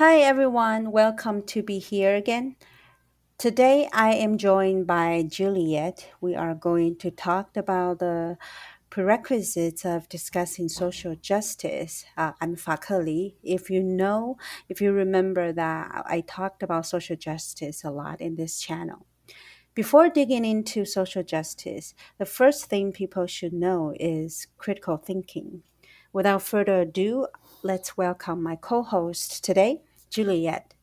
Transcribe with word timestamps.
Hi 0.00 0.20
everyone, 0.20 0.92
welcome 0.92 1.42
to 1.42 1.62
be 1.62 1.78
here 1.78 2.14
again. 2.14 2.56
Today 3.36 3.86
I 3.92 4.14
am 4.14 4.38
joined 4.38 4.86
by 4.86 5.26
Juliet. 5.28 6.08
We 6.22 6.34
are 6.34 6.54
going 6.54 6.96
to 7.00 7.10
talk 7.10 7.54
about 7.54 7.98
the 7.98 8.38
prerequisites 8.88 9.84
of 9.84 10.08
discussing 10.08 10.70
social 10.70 11.16
justice. 11.16 12.06
Uh, 12.16 12.32
I'm 12.40 12.56
Fakeli. 12.56 13.34
If 13.42 13.68
you 13.68 13.82
know, 13.82 14.38
if 14.70 14.80
you 14.80 14.92
remember 14.92 15.52
that 15.52 16.02
I 16.06 16.22
talked 16.22 16.62
about 16.62 16.86
social 16.86 17.16
justice 17.16 17.84
a 17.84 17.90
lot 17.90 18.22
in 18.22 18.36
this 18.36 18.58
channel. 18.58 19.04
Before 19.74 20.08
digging 20.08 20.46
into 20.46 20.86
social 20.86 21.22
justice, 21.22 21.92
the 22.16 22.24
first 22.24 22.64
thing 22.70 22.90
people 22.92 23.26
should 23.26 23.52
know 23.52 23.92
is 24.00 24.46
critical 24.56 24.96
thinking. 24.96 25.62
Without 26.14 26.40
further 26.40 26.80
ado, 26.80 27.26
let's 27.62 27.98
welcome 27.98 28.42
my 28.42 28.56
co 28.56 28.82
host 28.82 29.44
today, 29.44 29.82
Juliet. 30.10 30.74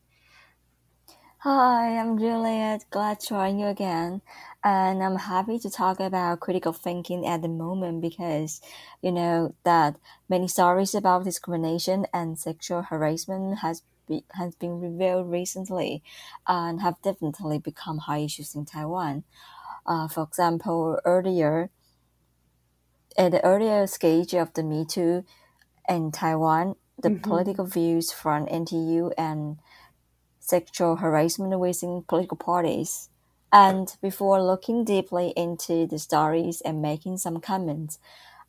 Hi, 1.42 1.96
I'm 1.98 2.18
Juliet. 2.18 2.84
Glad 2.90 3.20
to 3.20 3.28
join 3.28 3.58
you 3.58 3.66
again. 3.66 4.22
And 4.64 5.02
I'm 5.02 5.16
happy 5.16 5.58
to 5.60 5.70
talk 5.70 6.00
about 6.00 6.40
critical 6.40 6.72
thinking 6.72 7.26
at 7.26 7.42
the 7.42 7.48
moment 7.48 8.00
because 8.02 8.60
you 9.02 9.12
know 9.12 9.54
that 9.64 9.96
many 10.28 10.48
stories 10.48 10.94
about 10.94 11.24
discrimination 11.24 12.06
and 12.12 12.38
sexual 12.38 12.82
harassment 12.82 13.58
has 13.60 13.82
be, 14.08 14.24
has 14.32 14.56
been 14.56 14.80
revealed 14.80 15.30
recently 15.30 16.02
and 16.48 16.80
have 16.80 17.00
definitely 17.02 17.58
become 17.58 17.98
high 17.98 18.18
issues 18.18 18.54
in 18.54 18.64
Taiwan. 18.64 19.24
Uh, 19.86 20.08
for 20.08 20.24
example, 20.24 20.98
earlier 21.04 21.70
at 23.16 23.32
the 23.32 23.44
earlier 23.44 23.86
stage 23.86 24.34
of 24.34 24.52
the 24.54 24.62
Me 24.62 24.84
Too 24.84 25.24
in 25.88 26.12
Taiwan, 26.12 26.76
the 27.02 27.10
Mhm. 27.10 27.22
political 27.22 27.66
views 27.66 28.12
from 28.12 28.46
NTU 28.48 29.12
and 29.18 29.58
sexual 30.40 30.96
harassment 30.96 31.58
within 31.58 32.04
political 32.08 32.36
parties. 32.36 33.10
And 33.52 33.96
before 34.02 34.42
looking 34.42 34.84
deeply 34.84 35.30
into 35.36 35.86
the 35.86 35.98
stories 35.98 36.60
and 36.62 36.82
making 36.82 37.18
some 37.18 37.40
comments, 37.40 37.98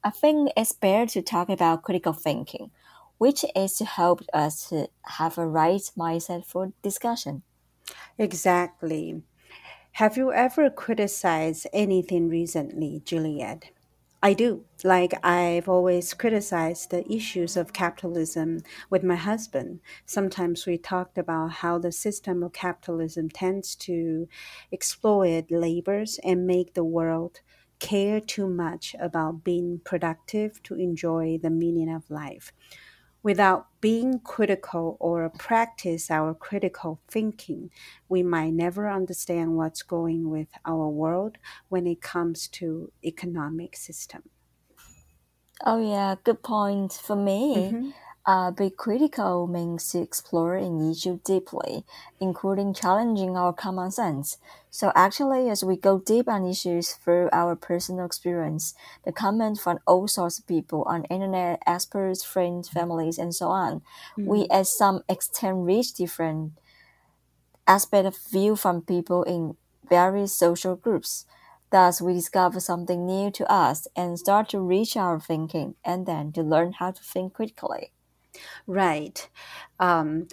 I 0.03 0.11
think 0.11 0.51
it's 0.57 0.73
better 0.73 1.05
to 1.13 1.21
talk 1.21 1.49
about 1.49 1.83
critical 1.83 2.13
thinking, 2.13 2.71
which 3.17 3.45
is 3.55 3.77
to 3.77 3.85
help 3.85 4.21
us 4.33 4.69
to 4.69 4.89
have 5.05 5.37
a 5.37 5.47
right 5.47 5.81
mindset 5.97 6.45
for 6.45 6.73
discussion. 6.81 7.43
Exactly. 8.19 9.23
Have 9.93 10.17
you 10.17 10.31
ever 10.33 10.69
criticized 10.69 11.67
anything 11.73 12.29
recently, 12.29 13.01
Juliet? 13.05 13.71
I 14.21 14.33
do. 14.33 14.65
Like, 14.83 15.13
I've 15.25 15.69
always 15.69 16.13
criticized 16.13 16.89
the 16.91 17.09
issues 17.11 17.55
of 17.55 17.71
capitalism 17.73 18.61
with 18.89 19.03
my 19.03 19.15
husband. 19.15 19.79
Sometimes 20.05 20.65
we 20.65 20.77
talked 20.77 21.17
about 21.17 21.51
how 21.63 21.79
the 21.79 21.91
system 21.91 22.43
of 22.43 22.51
capitalism 22.53 23.29
tends 23.29 23.75
to 23.77 24.27
exploit 24.73 25.45
labors 25.49 26.19
and 26.23 26.45
make 26.45 26.73
the 26.73 26.83
world 26.83 27.39
care 27.79 28.19
too 28.19 28.47
much 28.49 28.93
about 28.99 29.43
being 29.45 29.79
productive 29.85 30.61
to 30.63 30.75
enjoy 30.75 31.37
the 31.41 31.49
meaning 31.49 31.89
of 31.93 32.09
life. 32.09 32.51
Without 33.23 33.67
being 33.81 34.19
critical 34.19 34.97
or 34.99 35.29
practice 35.29 36.11
our 36.11 36.33
critical 36.33 37.01
thinking, 37.07 37.71
we 38.09 38.23
might 38.23 38.51
never 38.53 38.89
understand 38.89 39.55
what's 39.57 39.83
going 39.83 40.29
with 40.29 40.49
our 40.65 40.89
world 40.89 41.37
when 41.69 41.87
it 41.87 42.01
comes 42.01 42.47
to 42.49 42.91
economic 43.03 43.75
system. 43.75 44.29
Oh 45.65 45.79
yeah, 45.81 46.15
good 46.23 46.43
point. 46.43 46.91
For 46.93 47.15
me, 47.15 47.77
hmm 47.77 47.91
uh, 48.29 48.51
be 48.51 48.69
critical 48.69 49.47
means 49.47 49.89
to 49.89 49.99
explore 49.99 50.53
an 50.55 50.91
issue 50.91 51.19
deeply, 51.25 51.83
including 52.19 52.75
challenging 52.75 53.35
our 53.35 53.51
common 53.51 53.89
sense. 53.89 54.37
So 54.69 54.91
actually, 54.95 55.49
as 55.49 55.63
we 55.63 55.75
go 55.75 55.97
deep 55.97 56.29
on 56.29 56.45
issues 56.45 56.91
through 56.93 57.29
our 57.33 57.55
personal 57.55 58.05
experience, 58.05 58.75
the 59.03 59.11
comment 59.11 59.59
from 59.59 59.79
all 59.87 60.07
sorts 60.07 60.37
of 60.37 60.45
people 60.45 60.83
on 60.83 61.05
internet, 61.05 61.63
experts, 61.65 62.23
friends, 62.23 62.69
families, 62.69 63.17
and 63.17 63.33
so 63.33 63.47
on, 63.47 63.81
we 64.23 64.41
hmm 64.41 64.51
at 64.51 64.67
some 64.67 65.01
extent 65.09 65.57
reach 65.65 65.93
different 65.95 66.53
aspect 67.67 68.05
of 68.05 68.17
view 68.31 68.55
from 68.55 68.81
people 68.81 69.23
in 69.23 69.55
various 69.89 70.35
social 70.37 70.75
groups. 70.75 71.25
Thus, 71.71 72.01
we 72.01 72.13
discover 72.13 72.59
something 72.59 73.05
new 73.05 73.31
to 73.31 73.51
us 73.51 73.87
and 73.95 74.19
start 74.19 74.49
to 74.49 74.59
reach 74.59 74.97
our 74.97 75.19
thinking 75.19 75.75
and 75.85 76.05
then 76.05 76.31
to 76.33 76.41
learn 76.43 76.73
how 76.73 76.91
to 76.91 77.01
think 77.03 77.33
critically. 77.33 77.91
Right. 78.67 79.29
Um, 79.79 80.27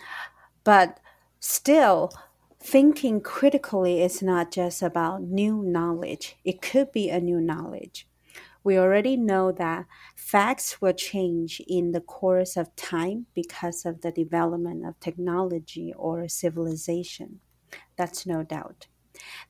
but 0.64 1.00
still, 1.40 2.12
thinking 2.60 3.20
critically 3.20 4.02
is 4.02 4.22
not 4.22 4.52
just 4.52 4.82
about 4.82 5.22
new 5.22 5.62
knowledge, 5.62 6.36
it 6.44 6.62
could 6.62 6.92
be 6.92 7.10
a 7.10 7.20
new 7.20 7.40
knowledge. 7.40 8.08
We 8.64 8.78
already 8.78 9.16
know 9.16 9.52
that 9.52 9.86
facts 10.16 10.82
will 10.82 10.92
change 10.92 11.62
in 11.68 11.92
the 11.92 12.00
course 12.00 12.56
of 12.56 12.74
time 12.76 13.26
because 13.34 13.86
of 13.86 14.02
the 14.02 14.12
development 14.12 14.84
of 14.86 14.98
technology 15.00 15.94
or 15.96 16.28
civilization. 16.28 17.40
That's 17.96 18.26
no 18.26 18.42
doubt. 18.42 18.88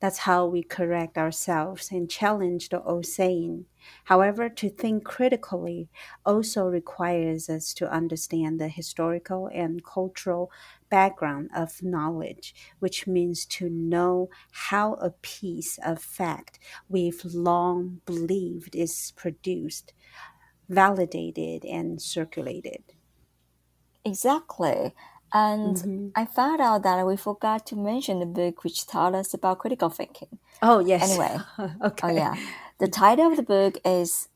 That's 0.01 0.19
how 0.19 0.47
we 0.47 0.63
correct 0.63 1.19
ourselves 1.19 1.91
and 1.91 2.11
challenge 2.11 2.69
the 2.71 2.83
old 2.83 3.07
saying. 3.07 3.67
However, 4.05 4.49
to 4.49 4.69
think 4.71 5.05
critically 5.05 5.89
also 6.25 6.67
requires 6.67 7.49
us 7.49 7.73
to 7.75 7.91
understand 7.91 8.61
the 8.61 8.69
historical 8.69 9.49
and 9.49 9.85
cultural 9.85 10.51
background 10.89 11.51
of 11.55 11.83
knowledge, 11.83 12.55
which 12.79 13.07
means 13.07 13.47
to 13.47 13.69
know 13.69 14.29
how 14.53 14.95
a 14.95 15.11
piece 15.11 15.79
of 15.79 16.03
fact 16.03 16.59
we've 16.89 17.25
long 17.25 18.01
believed 18.07 18.75
is 18.75 19.13
produced, 19.17 19.93
validated, 20.69 21.65
and 21.65 22.03
circulated. 22.03 22.85
Exactly. 24.05 24.95
And 25.33 25.83
Mhm. 25.83 26.15
I 26.15 26.25
found 26.25 26.61
out 26.61 26.83
that 26.85 27.07
we 27.07 27.17
forgot 27.17 27.67
to 27.67 27.77
mention 27.77 28.21
the 28.21 28.27
book 28.27 28.65
which 28.65 28.87
taught 28.87 29.15
us 29.15 29.35
about 29.35 29.59
critical 29.59 29.91
thinking. 29.91 30.39
Oh, 30.63 30.81
yes. 30.81 31.19
Anyway, 31.19 31.47
okay. 31.85 32.03
oh 32.03 32.11
yeah, 32.13 32.39
the 32.79 32.89
title 32.89 33.29
of 33.31 33.37
the 33.37 33.43
book 33.43 33.79
is 33.85 34.29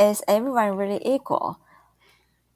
Is 0.00 0.22
Everyone 0.28 0.76
Really 0.76 1.00
Equal? 1.06 1.60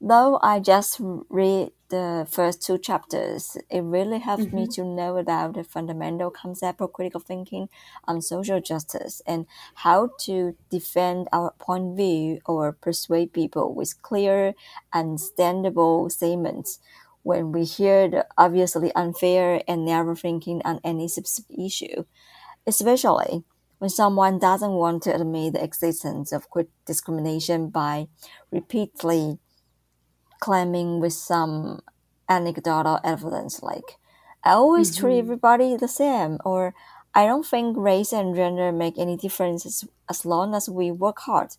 Though 0.01 0.37
I 0.43 0.59
just 0.59 0.99
read 1.29 1.71
the 1.89 2.27
first 2.29 2.61
two 2.61 2.77
chapters, 2.77 3.57
it 3.69 3.81
really 3.81 4.19
helped 4.19 4.51
me 4.51 4.65
hmm 4.65 4.73
to 4.73 4.83
know 4.83 5.17
about 5.17 5.53
the 5.53 5.63
fundamental 5.63 6.29
concept 6.29 6.81
of 6.81 6.91
critical 6.93 7.21
thinking 7.21 7.69
on 8.05 8.21
social 8.21 8.59
justice 8.59 9.21
and 9.25 9.45
how 9.75 10.09
to 10.21 10.57
defend 10.69 11.29
our 11.31 11.53
point 11.59 11.91
of 11.91 11.97
view 11.97 12.39
or 12.45 12.73
persuade 12.73 13.31
people 13.33 13.73
with 13.73 14.01
clear, 14.01 14.55
understandable 14.93 16.09
statements 16.09 16.79
when 17.23 17.51
we 17.51 17.65
hear 17.65 18.09
the 18.09 18.27
obviously 18.37 18.93
unfair 18.95 19.63
and 19.67 19.85
narrow 19.85 20.15
thinking 20.15 20.61
on 20.65 20.79
any 20.83 21.07
specific 21.07 21.57
issue, 21.59 22.05
especially 22.67 23.43
when 23.79 23.89
someone 23.89 24.39
doesn't 24.39 24.71
want 24.73 25.03
to 25.03 25.15
admit 25.15 25.53
the 25.53 25.63
existence 25.63 26.31
of 26.31 26.47
discrimination 26.85 27.69
by 27.69 28.07
repeatedly 28.51 29.39
claiming 30.39 30.99
with 30.99 31.13
some 31.13 31.81
anecdotal 32.29 32.99
evidence 33.03 33.61
like 33.61 33.97
I 34.43 34.51
always 34.53 34.95
treat 34.95 35.19
hmm 35.19 35.19
everybody 35.19 35.75
the 35.77 35.87
same 35.87 36.37
or 36.43 36.73
I 37.15 37.25
don't 37.25 37.45
think 37.45 37.77
race 37.77 38.11
and 38.11 38.35
gender 38.35 38.71
make 38.71 38.97
any 38.97 39.17
difference 39.17 39.85
as, 40.09 40.25
long 40.25 40.55
as 40.55 40.67
we 40.69 40.91
work 40.91 41.19
hard. 41.19 41.55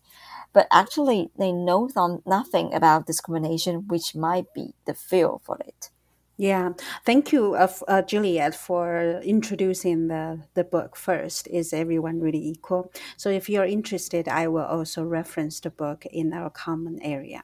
But 0.53 0.67
actually, 0.71 1.31
they 1.37 1.51
know 1.51 1.89
nothing 2.25 2.73
about 2.73 3.07
discrimination, 3.07 3.87
which 3.87 4.15
might 4.15 4.53
be 4.53 4.73
the 4.85 4.93
feel 4.93 5.41
for 5.45 5.57
it. 5.65 5.89
Yeah, 6.37 6.73
thank 7.05 7.31
you, 7.31 7.55
uh, 7.55 7.71
uh, 7.87 8.01
Juliet, 8.01 8.55
for 8.55 9.21
introducing 9.23 10.09
the, 10.09 10.41
the 10.53 10.65
book 10.65 10.97
first. 10.97 11.47
Is 11.47 11.71
Everyone 11.71 12.19
Really 12.19 12.45
Equal? 12.45 12.91
So, 13.15 13.29
if 13.29 13.49
you're 13.49 13.65
interested, 13.65 14.27
I 14.27 14.49
will 14.49 14.65
also 14.65 15.03
reference 15.03 15.61
the 15.61 15.69
book 15.69 16.05
in 16.11 16.33
our 16.33 16.49
common 16.49 17.01
area. 17.01 17.43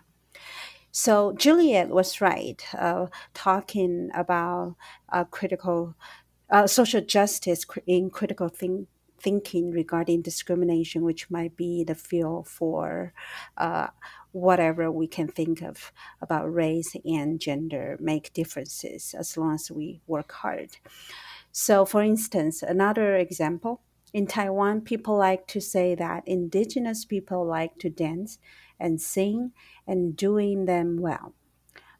So, 0.92 1.32
Juliet 1.32 1.88
was 1.88 2.20
right, 2.20 2.62
uh, 2.78 3.08
talking 3.34 4.10
about 4.14 4.76
uh, 5.10 5.24
critical 5.24 5.96
uh, 6.52 6.68
social 6.68 7.02
justice 7.02 7.66
in 7.88 8.10
critical 8.10 8.50
think- 8.50 8.88
thinking 9.20 9.72
regarding 9.72 10.22
discrimination, 10.22 11.04
which 11.04 11.30
might 11.30 11.56
be 11.56 11.84
the 11.84 11.96
field 11.96 12.48
for 12.48 13.14
uh, 13.58 13.88
whatever 14.32 14.92
we 14.92 15.08
can 15.08 15.28
think 15.28 15.62
of 15.62 15.92
about 16.22 16.52
race 16.54 16.96
and 17.06 17.40
gender 17.40 17.98
make 18.00 18.34
differences 18.34 19.14
as 19.18 19.38
long 19.38 19.54
as 19.54 19.70
we 19.70 20.02
work 20.08 20.32
hard. 20.32 20.78
So, 21.52 21.86
for 21.86 22.02
instance, 22.02 22.64
another 22.64 23.16
example 23.16 23.82
in 24.14 24.28
Taiwan, 24.28 24.82
people 24.82 25.18
like 25.18 25.48
to 25.48 25.62
say 25.62 25.96
that 25.96 26.24
indigenous 26.28 27.06
people 27.06 27.46
like 27.46 27.78
to 27.80 27.90
dance 27.90 28.40
and 28.80 29.02
sing 29.02 29.52
and 29.88 30.16
doing 30.18 30.66
them 30.66 30.98
well. 31.00 31.34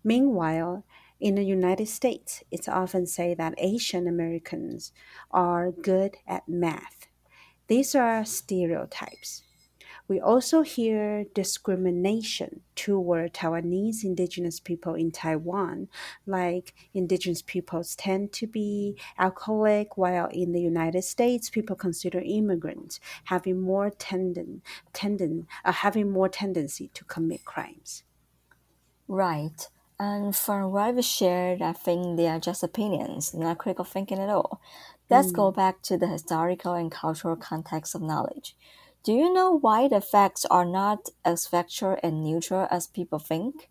Meanwhile, 0.04 0.86
In 1.22 1.36
the 1.36 1.44
United 1.44 1.88
States, 1.88 2.44
it's 2.50 2.68
often 2.68 3.06
said 3.06 3.38
that 3.38 3.54
Asian 3.60 4.08
Americans 4.08 4.92
are 5.30 5.72
good 5.72 6.18
at 6.28 6.50
math. 6.50 7.06
These 7.68 7.94
are 7.94 8.26
stereotypes. 8.26 9.44
We 10.08 10.20
also 10.20 10.64
hear 10.64 11.26
discrimination 11.36 12.62
toward 12.76 13.36
Taiwanese 13.36 14.04
indigenous 14.04 14.60
people 14.60 14.96
in 14.96 15.12
Taiwan, 15.12 15.90
like 16.26 16.74
indigenous 16.92 17.44
peoples 17.44 17.96
tend 17.96 18.34
to 18.34 18.48
be 18.48 18.98
alcoholic, 19.20 19.98
while 19.98 20.26
in 20.32 20.54
the 20.54 20.62
United 20.62 21.04
States, 21.04 21.52
people 21.52 21.76
consider 21.76 22.20
immigrants 22.26 23.00
having 23.26 23.62
more 23.62 23.92
tendon, 23.92 24.64
tendon, 24.92 25.46
uh, 25.64 25.72
having 25.72 26.10
more 26.10 26.30
tendency 26.30 26.90
to 26.96 27.06
commit 27.06 27.46
crimes. 27.46 28.04
Right. 29.08 29.70
And 30.04 30.36
from 30.36 30.72
what 30.72 30.98
I've 30.98 31.06
shared, 31.06 31.62
I 31.62 31.74
think 31.74 32.18
they 32.18 32.28
are 32.28 32.40
just 32.40 32.64
opinions, 32.64 33.36
not 33.36 33.60
critical 33.60 33.86
thinking 33.86 34.18
at 34.18 34.30
all. 34.30 34.60
Let's 35.12 35.32
go 35.32 35.52
mm. 35.52 35.56
back 35.56 35.84
to 35.84 35.96
the 35.96 36.08
historical 36.08 36.74
and 36.74 36.92
cultural 36.92 37.36
context 37.36 37.94
of 37.94 38.02
knowledge. 38.02 38.56
Do 39.04 39.14
you 39.14 39.32
know 39.32 39.52
why 39.52 39.88
the 39.88 40.02
facts 40.02 40.44
are 40.46 40.66
not 40.66 41.10
as 41.24 41.46
factual 41.46 41.98
and 42.02 42.24
neutral 42.24 42.68
as 42.72 42.88
people 42.88 43.20
think? 43.20 43.70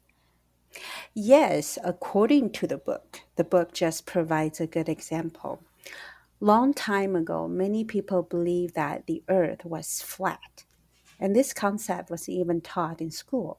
Yes, 1.15 1.81
according 1.83 2.53
to 2.53 2.69
the 2.69 2.79
book. 2.79 3.23
The 3.35 3.43
book 3.43 3.73
just 3.73 4.07
provides 4.07 4.61
a 4.61 4.69
good 4.69 4.89
example. 4.89 5.65
Long 6.39 6.73
time 6.73 7.17
ago, 7.17 7.49
many 7.49 7.83
people 7.83 8.23
believed 8.23 8.77
that 8.77 9.09
the 9.09 9.25
earth 9.29 9.65
was 9.65 10.01
flat, 10.01 10.63
and 11.19 11.35
this 11.35 11.53
concept 11.53 12.09
was 12.09 12.29
even 12.29 12.61
taught 12.61 13.01
in 13.01 13.11
school. 13.11 13.59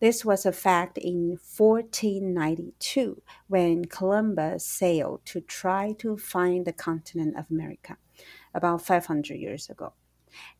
This 0.00 0.24
was 0.24 0.46
a 0.46 0.52
fact 0.52 0.96
in 0.96 1.38
1492 1.56 3.22
when 3.48 3.84
Columbus 3.84 4.64
sailed 4.64 5.20
to 5.26 5.42
try 5.42 5.92
to 5.98 6.16
find 6.16 6.64
the 6.64 6.72
continent 6.72 7.36
of 7.36 7.50
America, 7.50 7.98
about 8.54 8.80
500 8.80 9.34
years 9.34 9.68
ago. 9.68 9.92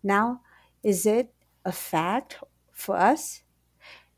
Now, 0.03 0.43
is 0.83 1.07
it 1.07 1.33
a 1.65 1.73
fact 1.73 2.39
for 2.73 2.97
us? 2.97 3.43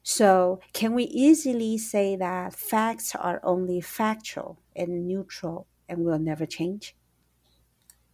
So, 0.03 0.61
can 0.73 0.93
we 0.95 1.05
easily 1.05 1.79
say 1.79 2.17
that 2.17 2.55
facts 2.55 3.15
are 3.15 3.41
only 3.45 3.81
factual 3.81 4.59
and 4.75 5.07
neutral 5.07 5.69
and 5.89 6.05
will 6.05 6.19
never 6.19 6.47
change? 6.47 6.97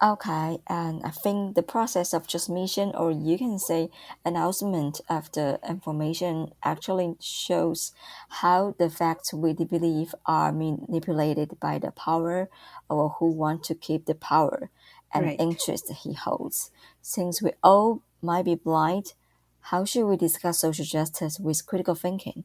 Okay, 0.01 0.61
and 0.69 1.03
I 1.05 1.11
think 1.11 1.57
the 1.57 1.63
process 1.63 2.13
of 2.15 2.29
transmission, 2.29 2.93
or 2.95 3.11
you 3.11 3.37
can 3.37 3.59
say 3.59 3.91
announcement 4.25 5.01
of 5.09 5.31
the 5.33 5.59
information, 5.69 6.53
actually 6.63 7.17
shows 7.21 7.93
how 8.29 8.77
the 8.79 8.91
facts 8.91 9.33
we 9.35 9.53
believe 9.55 10.15
are 10.25 10.53
manipulated 10.53 11.59
by 11.59 11.79
the 11.81 11.91
power 11.91 12.49
or 12.89 13.09
who 13.19 13.27
want 13.33 13.65
to 13.65 13.75
keep 13.75 14.07
the 14.07 14.15
power 14.15 14.71
and 15.13 15.33
Right. 15.33 15.39
interest 15.39 15.91
he 15.91 16.13
holds. 16.13 16.71
Since 17.03 17.43
we 17.43 17.53
all 17.65 18.03
might 18.23 18.45
be 18.45 18.55
blind, 18.55 19.15
how 19.73 19.85
should 19.85 20.07
we 20.07 20.17
discuss 20.17 20.61
social 20.61 20.85
justice 20.85 21.41
with 21.41 21.67
critical 21.67 21.97
thinking? 21.97 22.45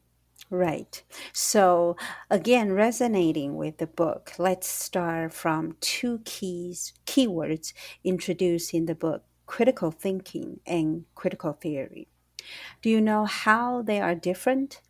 Right. 0.53 1.03
So, 1.33 1.95
again, 2.29 2.73
resonating 2.73 3.55
with 3.55 3.77
the 3.79 3.88
book, 3.88 4.33
let's 4.38 4.67
start 4.67 5.33
from 5.33 5.77
two 5.81 6.19
keys, 6.25 6.94
keywords 7.07 7.73
introduced 8.03 8.71
in 8.73 8.85
the 8.85 8.94
book 8.94 9.23
critical 9.47 9.89
thinking 9.89 10.59
and 10.67 11.05
critical 11.15 11.53
theory. 11.53 12.07
Do 12.81 12.89
you 12.89 13.01
know 13.01 13.25
how 13.25 13.81
they 13.83 14.01
are 14.01 14.15
different? 14.15 14.81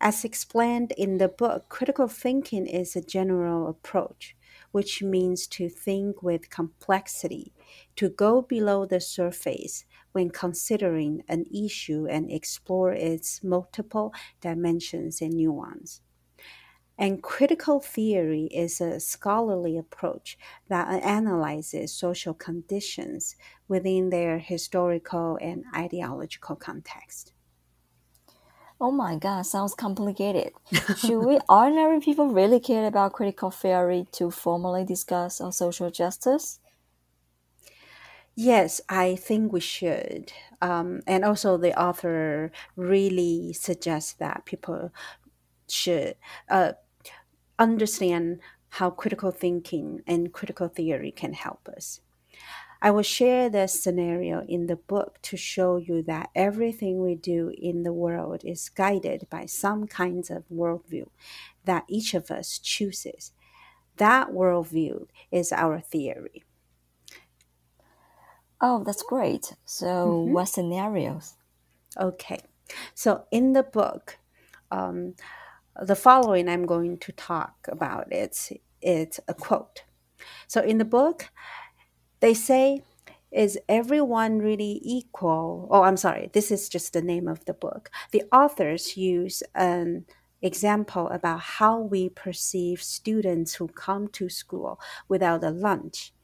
As 0.00 0.24
explained 0.24 0.92
in 0.96 1.18
the 1.18 1.28
book, 1.28 1.68
critical 1.68 2.08
thinking 2.08 2.66
is 2.66 2.94
a 2.94 3.00
general 3.02 3.68
approach, 3.68 4.36
which 4.72 5.02
means 5.02 5.46
to 5.48 5.68
think 5.68 6.22
with 6.22 6.50
complexity, 6.50 7.52
to 7.96 8.08
go 8.08 8.42
below 8.42 8.86
the 8.86 9.00
surface 9.00 9.84
when 10.14 10.30
considering 10.30 11.22
an 11.28 11.44
issue 11.54 12.06
and 12.08 12.32
explore 12.32 12.92
its 12.94 13.44
multiple 13.44 14.14
dimensions 14.40 15.20
and 15.20 15.34
nuance. 15.36 16.00
And 16.98 17.22
critical 17.22 17.78
theory 17.80 18.46
is 18.46 18.80
a 18.80 18.98
scholarly 19.00 19.78
approach 19.78 20.36
that 20.68 20.88
analyzes 21.04 21.94
social 21.94 22.34
conditions 22.34 23.36
within 23.68 24.10
their 24.10 24.38
historical 24.40 25.38
and 25.40 25.64
ideological 25.74 26.56
context. 26.56 27.32
Oh 28.80 28.92
my 28.92 29.16
god, 29.16 29.42
sounds 29.46 29.74
complicated. 29.74 30.52
Should 30.94 31.22
we 31.22 31.40
ordinary 31.48 31.98
people 32.00 32.28
really 32.28 32.60
care 32.60 32.86
about 32.86 33.12
critical 33.12 33.50
theory 33.50 34.06
to 34.12 34.30
formally 34.30 34.84
discuss 34.84 35.40
social 35.50 35.90
justice? 35.90 36.60
Yes, 38.36 38.80
I 38.88 39.14
think 39.16 39.52
we 39.52 39.60
should. 39.60 40.32
Um, 40.60 41.02
and 41.06 41.24
also, 41.24 41.56
the 41.56 41.78
author 41.80 42.50
really 42.76 43.52
suggests 43.52 44.12
that 44.14 44.44
people 44.44 44.90
should 45.68 46.16
uh, 46.50 46.74
understand 47.58 48.40
how 48.70 48.90
critical 48.90 49.30
thinking 49.32 50.02
and 50.06 50.32
critical 50.32 50.68
theory 50.68 51.12
can 51.12 51.34
help 51.34 51.68
us. 51.68 52.00
I 52.82 52.90
will 52.92 53.02
share 53.02 53.48
this 53.50 53.80
scenario 53.82 54.44
in 54.48 54.66
the 54.66 54.76
book 54.76 55.20
to 55.22 55.36
show 55.36 55.76
you 55.78 56.02
that 56.04 56.30
everything 56.34 57.02
we 57.02 57.16
do 57.16 57.52
in 57.58 57.82
the 57.84 57.92
world 57.94 58.42
is 58.44 58.68
guided 58.70 59.28
by 59.30 59.46
some 59.46 59.86
kinds 59.88 60.30
of 60.30 60.48
worldview 60.50 61.08
that 61.64 61.84
each 61.88 62.14
of 62.14 62.30
us 62.30 62.58
chooses. 62.58 63.32
That 63.98 64.30
worldview 64.30 65.08
is 65.32 65.52
our 65.52 65.80
theory. 65.80 66.43
Oh, 68.66 68.82
that's 68.82 69.02
great. 69.02 69.52
So, 69.66 70.22
what 70.22 70.46
scenarios? 70.46 71.34
Okay, 72.00 72.40
so 72.94 73.24
in 73.30 73.52
the 73.52 73.62
book, 73.62 74.16
um, 74.70 75.16
the 75.82 75.94
following 75.94 76.48
I'm 76.48 76.64
going 76.64 76.96
to 76.96 77.12
talk 77.12 77.54
about 77.68 78.10
it's 78.10 78.54
it's 78.80 79.20
a 79.28 79.34
quote. 79.34 79.84
So 80.48 80.62
in 80.62 80.78
the 80.78 80.86
book, 80.86 81.28
they 82.20 82.32
say, 82.32 82.82
"Is 83.30 83.58
everyone 83.68 84.38
really 84.38 84.80
equal?" 84.82 85.68
Oh, 85.70 85.82
I'm 85.82 85.98
sorry. 85.98 86.30
This 86.32 86.50
is 86.50 86.70
just 86.70 86.94
the 86.94 87.02
name 87.02 87.28
of 87.28 87.44
the 87.44 87.52
book. 87.52 87.90
The 88.12 88.22
authors 88.32 88.96
use 88.96 89.42
an 89.54 90.06
example 90.40 91.08
about 91.10 91.40
how 91.60 91.80
we 91.80 92.08
perceive 92.08 92.82
students 92.82 93.56
who 93.56 93.68
come 93.68 94.08
to 94.08 94.30
school 94.30 94.80
without 95.06 95.44
a 95.44 95.50
lunch. 95.50 96.14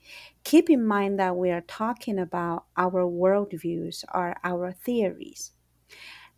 Keep 0.44 0.70
in 0.70 0.84
mind 0.84 1.18
that 1.18 1.36
we 1.36 1.50
are 1.50 1.60
talking 1.60 2.18
about 2.18 2.64
our 2.76 3.04
worldviews 3.04 4.04
are 4.08 4.36
our 4.42 4.72
theories. 4.72 5.52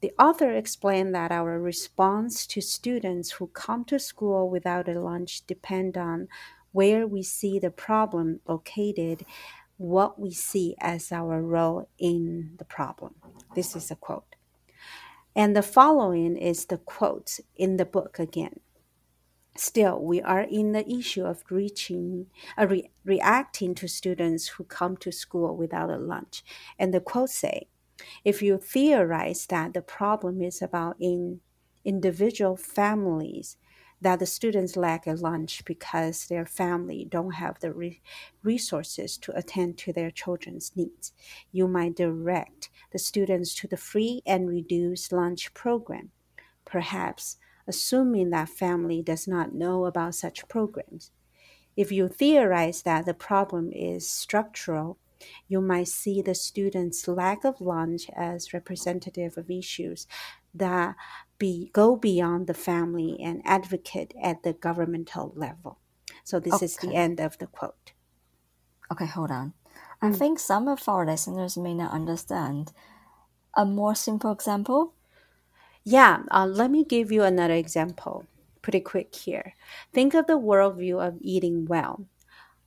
The 0.01 0.13
author 0.19 0.53
explained 0.53 1.15
that 1.15 1.31
our 1.31 1.61
response 1.61 2.47
to 2.49 2.61
students 2.61 3.31
who 3.33 3.47
come 3.49 3.85
to 3.85 4.01
school 4.01 4.51
without 4.51 4.89
a 4.89 5.01
lunch 5.01 5.47
depend 5.47 5.97
on 5.97 6.29
where 6.73 7.07
we 7.07 7.23
see 7.23 7.59
the 7.59 7.71
problem 7.71 8.41
located, 8.49 9.25
what 9.77 10.19
we 10.19 10.33
see 10.33 10.75
as 10.81 11.13
our 11.13 11.41
role 11.41 11.89
in 11.99 12.55
the 12.59 12.65
problem. 12.65 13.15
This 13.55 13.77
is 13.77 13.91
a 13.91 13.97
quote. 13.97 14.35
And 15.37 15.57
the 15.57 15.63
following 15.63 16.37
is 16.37 16.67
the 16.67 16.79
quotes 16.79 17.41
in 17.57 17.77
the 17.77 17.85
book 17.85 18.19
again. 18.19 18.61
Still, 19.57 20.01
we 20.01 20.23
are 20.23 20.41
in 20.41 20.73
the 20.73 20.89
issue 20.89 21.25
of 21.25 21.45
reaching, 21.51 22.27
uh, 22.59 22.67
re- 22.67 22.91
reacting 23.05 23.75
to 23.77 23.87
students 23.87 24.49
who 24.49 24.65
come 24.65 24.97
to 24.99 25.13
school 25.13 25.57
without 25.57 25.91
a 25.91 25.99
lunch. 25.99 26.43
And 26.79 26.95
the 26.95 27.01
quote 27.01 27.31
say, 27.31 27.69
if 28.25 28.43
you 28.43 28.57
theorize 28.59 29.47
that 29.47 29.75
the 29.75 29.83
problem 29.83 30.41
is 30.41 30.63
about 30.63 30.97
in 30.99 31.41
individual 31.85 32.57
families, 32.57 33.59
that 34.01 34.19
the 34.19 34.27
students 34.27 34.77
lack 34.77 35.07
a 35.07 35.13
lunch 35.13 35.65
because 35.65 36.27
their 36.27 36.47
family 36.47 37.05
don't 37.05 37.35
have 37.35 37.61
the 37.61 37.73
re- 37.73 38.01
resources 38.43 39.17
to 39.19 39.37
attend 39.37 39.79
to 39.79 39.93
their 39.93 40.11
children's 40.11 40.73
needs, 40.75 41.13
you 41.53 41.69
might 41.69 41.95
direct 41.95 42.69
the 42.91 42.99
students 42.99 43.55
to 43.55 43.69
the 43.69 43.77
free 43.77 44.23
and 44.27 44.49
reduced 44.49 45.13
lunch 45.13 45.55
program. 45.55 46.11
Perhaps 46.65 47.37
assuming 47.67 48.31
that 48.31 48.49
family 48.49 49.03
does 49.03 49.27
not 49.29 49.55
know 49.55 49.85
about 49.85 50.15
such 50.15 50.49
programs. 50.49 51.11
If 51.77 51.91
you 51.91 52.09
theorize 52.09 52.83
that 52.83 53.07
the 53.07 53.15
problem 53.15 53.71
is 53.73 54.09
structural, 54.09 54.99
you 55.49 55.61
might 55.61 55.89
see 55.89 56.21
the 56.21 56.35
students' 56.35 57.07
lack 57.07 57.45
of 57.45 57.61
lunch 57.61 58.11
as 58.17 58.53
representative 58.53 59.39
of 59.39 59.51
issues 59.51 60.07
that 60.55 60.97
be, 61.39 61.71
go 61.73 61.97
beyond 61.97 62.47
the 62.47 62.55
family 62.55 63.19
and 63.23 63.43
advocate 63.45 64.13
at 64.23 64.43
the 64.43 64.53
governmental 64.53 65.33
level. 65.35 65.79
So 66.25 66.39
this 66.39 66.63
is 66.63 66.77
the 66.77 66.95
end 66.95 67.21
of 67.21 67.39
the 67.39 67.47
quote. 67.47 67.93
Okay, 68.91 69.07
hold 69.07 69.31
on. 69.31 69.55
I 70.01 70.09
mm. 70.09 70.17
think 70.17 70.39
some 70.39 70.69
of 70.69 70.89
our 70.89 71.07
listeners 71.07 71.57
may 71.57 71.75
not 71.75 71.93
understand. 71.93 72.73
A 73.57 73.65
more 73.65 73.95
simple 73.95 74.33
example? 74.33 74.95
Yeah, 75.85 76.23
uh, 76.31 76.47
let 76.47 76.71
me 76.71 76.85
give 76.85 77.11
you 77.13 77.23
another 77.23 77.55
example. 77.55 78.27
pretty 78.63 78.81
quick 78.81 79.13
here. 79.15 79.55
Think 79.93 80.15
of 80.15 80.29
the 80.29 80.39
worldview 80.39 81.05
of 81.05 81.19
eating 81.21 81.67
well. 81.67 82.07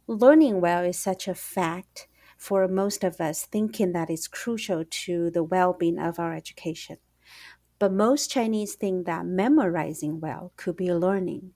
Learning 0.07 0.61
well 0.61 0.83
is 0.85 0.99
such 0.99 1.27
a 1.27 1.35
fact 1.35 2.07
for 2.37 2.67
most 2.67 3.03
of 3.03 3.21
us, 3.21 3.45
thinking 3.45 3.93
that 3.93 4.09
it's 4.09 4.27
crucial 4.27 4.85
to 4.89 5.31
the 5.31 5.43
well 5.43 5.73
being 5.73 5.99
of 5.99 6.19
our 6.19 6.33
education. 6.35 6.97
But 7.79 7.93
most 7.93 8.31
Chinese 8.31 8.75
think 8.75 9.05
that 9.07 9.25
memorizing 9.25 10.19
well 10.21 10.53
could 10.57 10.77
be 10.77 10.93
learning 10.93 11.53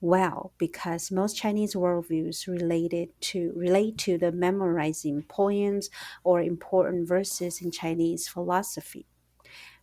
well 0.00 0.52
because 0.58 1.10
most 1.12 1.36
Chinese 1.36 1.74
worldviews 1.74 2.46
related 2.48 3.10
to 3.32 3.52
relate 3.56 3.98
to 3.98 4.18
the 4.18 4.32
memorizing 4.32 5.22
poems 5.24 5.90
or 6.24 6.40
important 6.42 7.08
verses 7.08 7.62
in 7.62 7.70
Chinese 7.72 8.28
philosophy. 8.28 9.06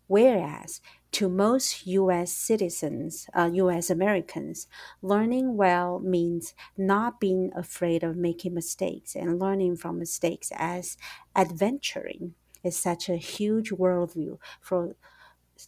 Whereas 0.08 0.82
to 1.14 1.30
most 1.30 1.88
U.S. 1.88 2.32
citizens, 2.32 3.28
uh, 3.34 3.50
U.S. 3.54 3.90
Americans, 3.90 4.68
learning 5.02 5.58
well 5.58 6.00
means 6.00 6.54
not 6.78 7.20
being 7.20 7.52
afraid 7.56 8.04
of 8.04 8.16
making 8.18 8.54
mistakes 8.54 9.16
and 9.16 9.40
learning 9.40 9.78
from 9.78 10.00
mistakes 10.00 10.52
as 10.56 10.98
adventuring 11.36 12.36
is 12.64 12.78
such 12.78 13.10
a 13.10 13.16
huge 13.18 13.72
worldview 13.72 14.38
for 14.62 14.96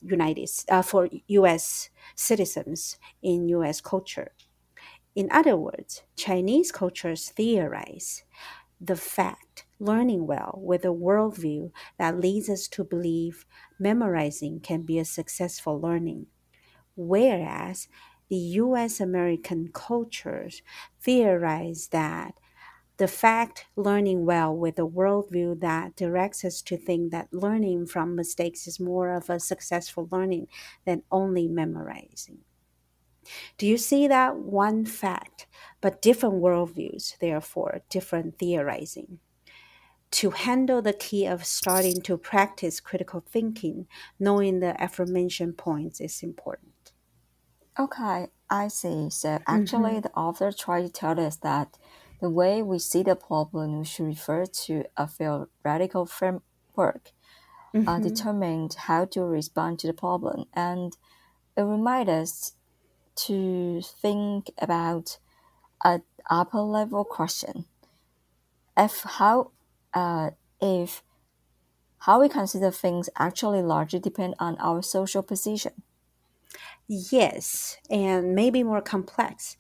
United 0.01 0.50
uh, 0.69 0.81
for 0.81 1.10
U.S. 1.27 1.89
citizens 2.15 2.98
in 3.22 3.50
U.S. 3.50 3.81
culture. 3.81 4.31
In 5.15 5.29
other 5.31 5.58
words, 5.58 6.03
Chinese 6.15 6.72
cultures 6.72 7.29
theorize 7.29 8.24
the 8.81 8.96
fact 8.96 9.65
learning 9.79 10.27
well 10.27 10.59
with 10.62 10.83
a 10.86 10.89
worldview 10.89 11.71
that 11.98 12.19
leads 12.19 12.50
us 12.50 12.67
to 12.69 12.83
believe 12.83 13.45
memorizing 13.79 14.59
can 14.59 14.83
be 14.83 15.00
a 15.00 15.05
successful 15.05 15.79
learning, 15.79 16.27
whereas 16.95 17.88
the 18.29 18.38
U.S. 18.38 19.00
American 19.00 19.69
cultures 19.74 20.62
theorize 21.00 21.89
that 21.89 22.36
the 22.98 23.07
fact 23.07 23.67
learning 23.75 24.25
well 24.25 24.55
with 24.55 24.77
a 24.79 24.88
worldview 24.88 25.59
that 25.62 25.95
directs 25.95 26.45
us 26.45 26.62
to 26.63 26.77
think 26.77 27.12
that 27.12 27.33
learning 27.33 27.88
from 27.88 28.15
mistakes 28.15 28.67
is 28.67 28.79
more 28.79 29.09
of 29.15 29.29
a 29.29 29.39
successful 29.39 30.07
learning 30.12 30.48
than 30.86 31.03
only 31.12 31.48
memorizing. 31.48 32.43
Do 33.57 33.67
you 33.67 33.77
see 33.77 34.07
that 34.07 34.38
one 34.38 34.86
fact, 34.86 35.45
but 35.81 36.01
different 36.01 36.41
worldviews, 36.41 37.17
therefore, 37.19 37.81
different 37.88 38.39
theorizing? 38.39 39.19
To 40.12 40.32
handle 40.32 40.82
the 40.82 40.94
key 40.94 41.25
of 41.28 41.46
starting 41.46 42.01
to 42.01 42.18
practice 42.18 42.80
critical 42.80 43.24
thinking, 43.30 43.88
knowing 44.20 44.60
the 44.60 44.75
aforementioned 44.84 45.58
points 45.58 46.01
is 46.01 46.24
important. 46.24 46.92
Okay, 47.80 48.28
I 48.50 48.68
see. 48.68 49.10
So 49.10 49.39
actually, 49.48 49.92
mm-hmm. 49.92 50.01
the 50.01 50.12
author 50.12 50.51
tried 50.51 50.82
to 50.82 50.89
tell 50.92 51.20
us 51.20 51.38
that 51.38 51.78
the 52.20 52.30
way 52.30 52.62
we 52.62 52.80
see 52.80 53.04
the 53.04 53.16
problem, 53.16 53.80
we 53.80 53.86
should 53.86 54.08
refer 54.08 54.46
to 54.46 54.84
a 54.98 55.08
theoretical 55.08 56.06
framework 56.06 56.44
uh, 57.74 57.78
mm-hmm. 57.78 57.88
uh, 57.88 58.00
determined 58.00 58.74
how 58.74 59.06
to 59.06 59.24
respond 59.24 59.80
to 59.80 59.88
the 59.88 59.94
problem. 59.94 60.46
And 60.54 60.98
it 61.56 61.62
reminds 61.62 62.10
us 62.10 62.54
to 63.28 63.82
think 63.82 64.50
about 64.58 65.18
an 65.84 66.04
upper 66.30 66.60
level 66.60 67.06
question. 67.06 67.66
If 68.75 69.04
how 69.04 69.51
uh, 69.93 70.31
if 70.62 71.03
how 72.00 72.22
we 72.22 72.29
consider 72.29 72.72
things 72.72 73.10
actually 73.17 73.62
largely 73.62 74.00
depend 74.00 74.36
on 74.39 74.58
our 74.60 74.81
social 74.81 75.24
position. 75.24 75.84
Yes, 76.88 77.77
and 77.89 78.34
maybe 78.36 78.63
more 78.63 78.81
complex. 78.81 79.55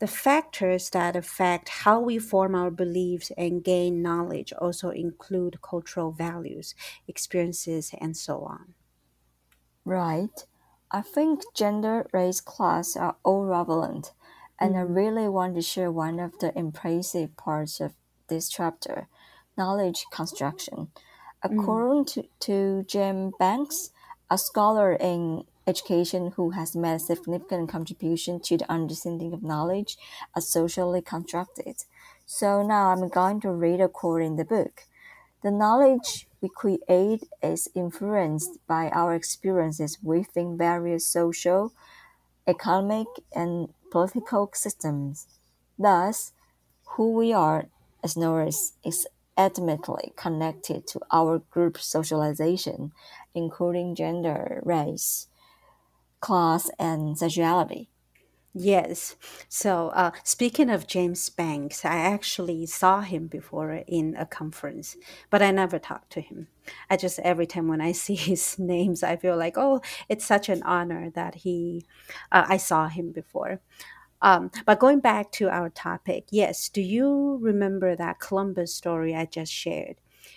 The 0.00 0.06
factors 0.06 0.90
that 0.90 1.16
affect 1.16 1.68
how 1.68 2.00
we 2.00 2.18
form 2.18 2.54
our 2.54 2.70
beliefs 2.70 3.30
and 3.38 3.64
gain 3.64 4.02
knowledge 4.02 4.52
also 4.54 4.90
include 4.90 5.62
cultural 5.62 6.12
values, 6.12 6.74
experiences, 7.08 7.94
and 8.00 8.16
so 8.16 8.42
on. 8.44 8.74
Right. 9.84 10.46
I 10.90 11.00
think 11.02 11.42
gender, 11.54 12.06
race, 12.12 12.40
class 12.40 12.96
are 12.96 13.16
all 13.24 13.44
relevant, 13.46 14.12
and 14.60 14.74
mm. 14.74 14.78
I 14.78 14.80
really 14.82 15.28
want 15.28 15.54
to 15.56 15.62
share 15.62 15.90
one 15.90 16.20
of 16.20 16.38
the 16.38 16.56
impressive 16.56 17.36
parts 17.36 17.80
of 17.80 17.94
this 18.28 18.48
chapter 18.48 19.08
knowledge 19.56 20.06
construction. 20.12 20.88
According 21.42 22.04
mm. 22.04 22.12
to, 22.12 22.24
to 22.40 22.84
Jim 22.88 23.32
Banks, 23.38 23.90
a 24.30 24.38
scholar 24.38 24.94
in 24.94 25.44
education 25.66 26.32
who 26.36 26.50
has 26.50 26.74
made 26.74 26.96
a 26.96 26.98
significant 26.98 27.68
contribution 27.68 28.40
to 28.40 28.56
the 28.56 28.70
understanding 28.70 29.32
of 29.32 29.42
knowledge 29.42 29.96
as 30.36 30.48
socially 30.48 31.02
constructed. 31.02 31.84
So 32.26 32.62
now 32.62 32.90
I'm 32.90 33.08
going 33.08 33.40
to 33.42 33.50
read 33.50 33.80
a 33.80 33.88
quote 33.88 34.22
in 34.22 34.36
the 34.36 34.44
book. 34.44 34.82
The 35.42 35.50
knowledge 35.50 36.26
we 36.40 36.48
create 36.48 37.24
is 37.42 37.68
influenced 37.74 38.58
by 38.66 38.88
our 38.90 39.14
experiences 39.14 39.98
within 40.02 40.56
various 40.56 41.06
social, 41.06 41.72
economic, 42.46 43.06
and 43.34 43.68
political 43.90 44.50
systems. 44.54 45.26
Thus, 45.78 46.32
who 46.96 47.12
we 47.12 47.32
are 47.32 47.66
as 48.02 48.16
knowers 48.16 48.72
is 48.84 49.06
intimately 49.36 50.12
connected 50.16 50.86
to 50.88 51.00
our 51.10 51.38
group 51.38 51.78
socialization, 51.78 52.92
including 53.34 53.94
gender, 53.94 54.60
race, 54.64 55.28
class, 56.20 56.70
and 56.78 57.18
sexuality. 57.18 57.90
Yes. 58.56 59.16
So, 59.48 59.88
uh, 59.88 60.12
speaking 60.22 60.70
of 60.70 60.86
James 60.86 61.28
Banks, 61.28 61.84
I 61.84 61.96
actually 61.96 62.66
saw 62.66 63.00
him 63.00 63.26
before 63.26 63.82
in 63.88 64.14
a 64.16 64.24
conference, 64.24 64.96
but 65.28 65.42
I 65.42 65.50
never 65.50 65.80
talked 65.80 66.10
to 66.12 66.20
him. 66.20 66.46
I 66.88 66.96
just, 66.96 67.18
every 67.18 67.46
time 67.46 67.66
when 67.66 67.80
I 67.80 67.90
see 68.04 68.14
his 68.14 68.56
names, 68.56 69.02
I 69.02 69.16
feel 69.16 69.36
like, 69.36 69.54
oh, 69.58 69.80
it's 70.08 70.24
such 70.24 70.48
an 70.48 70.62
honor 70.62 71.10
that 71.10 71.34
he, 71.34 71.84
uh, 72.30 72.44
I 72.48 72.58
saw 72.58 72.86
him 72.86 73.10
before. 73.10 73.60
Um, 74.24 74.50
but 74.64 74.80
going 74.80 75.00
back 75.00 75.32
to 75.32 75.50
our 75.50 75.68
topic, 75.68 76.24
yes, 76.30 76.70
do 76.70 76.80
you 76.80 77.38
remember 77.42 77.94
that 77.94 78.20
Columbus 78.20 78.74
story 78.74 79.14
I 79.14 79.26
just 79.26 79.52
shared? 79.52 79.96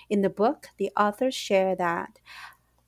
In 0.09 0.21
the 0.21 0.29
book, 0.29 0.67
the 0.77 0.91
authors 0.97 1.33
share 1.33 1.73
that 1.77 2.19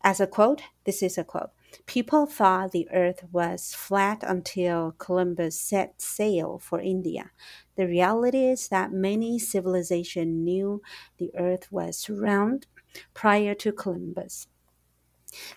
as 0.03 0.20
a 0.20 0.27
quote, 0.27 0.62
this 0.86 1.01
is 1.01 1.18
a 1.18 1.24
quote. 1.24 1.51
People 1.86 2.25
thought 2.25 2.72
the 2.72 2.89
earth 2.91 3.24
was 3.32 3.74
flat 3.74 4.24
until 4.27 4.94
Columbus 4.98 5.58
set 5.60 6.01
sail 6.01 6.60
for 6.60 6.82
India. 6.82 7.32
The 7.77 7.88
reality 7.88 8.44
is 8.46 8.68
that 8.68 8.91
many 8.91 9.39
civilizations 9.39 10.36
knew 10.44 10.82
the 11.18 11.32
earth 11.38 11.72
was 11.72 12.10
round 12.10 12.68
prior 13.13 13.56
to 13.56 13.72
Columbus. 13.72 14.48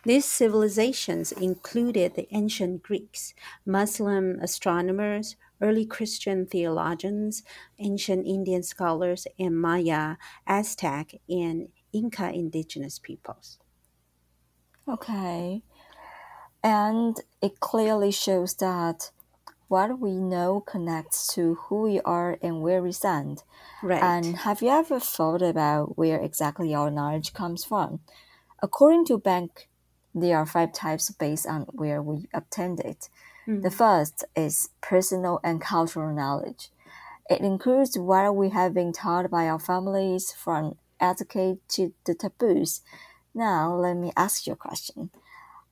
These 0.05 0.25
civilizations 0.27 1.33
included 1.33 2.15
the 2.15 2.29
ancient 2.35 2.83
Greeks, 2.83 3.35
Muslim 3.65 4.39
astronomers, 4.41 5.37
early 5.61 5.87
Christian 5.87 6.47
theologians, 6.47 7.43
ancient 7.79 8.27
Indian 8.27 8.63
scholars, 8.63 9.27
and 9.39 9.61
Maya, 9.61 10.17
Aztec, 10.47 11.15
and 11.29 11.69
Inca 11.93 12.31
indigenous 12.33 12.99
peoples. 12.99 13.59
Okay. 14.89 15.63
And 16.63 17.21
it 17.41 17.61
clearly 17.61 18.11
shows 18.11 18.55
that 18.57 19.11
what 19.69 19.99
we 19.99 20.13
know 20.13 20.61
connects 20.61 21.27
to 21.35 21.55
who 21.55 21.83
we 21.83 22.01
are 22.03 22.39
and 22.43 22.63
where 22.63 22.83
we 22.83 22.93
stand. 22.93 23.43
Right. 23.83 24.03
And 24.03 24.39
have 24.39 24.63
you 24.63 24.69
ever 24.69 25.01
thought 25.01 25.43
about 25.43 25.97
where 25.99 26.21
exactly 26.21 26.75
our 26.75 26.91
knowledge 26.91 27.33
comes 27.33 27.65
from? 27.65 28.01
According 28.63 29.07
to 29.07 29.19
Bank, 29.19 29.69
there 30.15 30.39
are 30.39 30.47
five 30.47 30.73
types 30.73 31.11
based 31.11 31.47
on 31.47 31.63
where 31.73 32.01
we 32.01 32.29
obtained 32.33 32.79
it. 32.81 33.09
Mm. 33.49 33.63
The 33.63 33.71
first 33.71 34.25
is 34.37 34.71
personal 34.81 35.41
and 35.43 35.61
cultural 35.61 36.15
knowledge. 36.15 36.71
It 37.29 37.41
includes 37.41 37.99
what 37.99 38.37
we 38.37 38.51
have 38.51 38.73
been 38.73 38.93
taught 38.93 39.31
by 39.31 39.49
our 39.49 39.59
families 39.59 40.33
from 40.33 40.77
etiquette 41.01 41.59
to 41.71 41.93
the 42.07 42.15
taboos. 42.15 42.83
Now, 43.35 43.75
let 43.75 43.95
me 43.97 44.13
ask 44.17 44.47
you 44.47 44.53
a 44.53 44.57
question. 44.57 45.11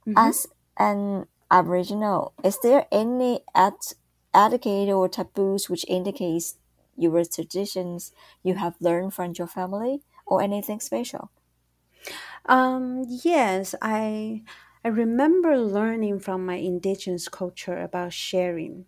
Mm-hmm. 0.07 0.15
As 0.17 0.47
an 0.77 1.27
Aboriginal, 1.51 2.33
is 2.43 2.59
there 2.61 2.87
any 2.91 3.41
et- 3.55 3.93
etiquette 4.35 4.89
or 4.89 5.09
taboos 5.09 5.71
which 5.71 5.85
indicates 5.87 6.57
your 6.97 7.23
traditions 7.25 8.13
you 8.43 8.55
have 8.55 8.75
learned 8.81 9.15
from 9.15 9.35
your 9.37 9.47
family 9.47 10.03
or 10.27 10.43
anything 10.43 10.81
special? 10.81 11.31
Um, 12.47 13.05
yes, 13.09 13.75
I 13.83 14.43
I 14.85 14.89
remember 14.89 15.59
learning 15.59 16.21
from 16.21 16.47
my 16.47 16.55
indigenous 16.57 17.29
culture 17.29 17.77
about 17.79 18.13
sharing. 18.13 18.87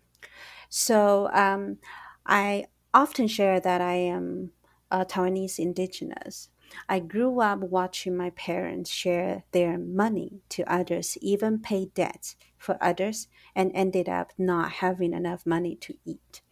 So 0.69 1.29
um, 1.33 1.79
I 2.25 2.67
often 2.93 3.27
share 3.29 3.59
that 3.61 3.81
I 3.81 3.95
am 3.95 4.53
a 4.91 5.05
Taiwanese 5.05 5.59
indigenous. 5.59 6.51
I 6.89 7.01
grew 7.01 7.41
up 7.41 7.61
watching 7.61 8.17
my 8.17 8.31
parents 8.31 8.91
share 8.91 9.45
their 9.53 9.79
money 9.79 10.41
to 10.51 10.63
others, 10.71 11.17
even 11.21 11.61
pay 11.61 11.87
debts 11.87 12.37
for 12.59 12.77
others 12.81 13.29
and 13.55 13.71
ended 13.75 14.09
up 14.09 14.33
not 14.37 14.73
having 14.83 15.13
enough 15.13 15.45
money 15.47 15.77
to 15.77 15.95
eat. 16.05 16.42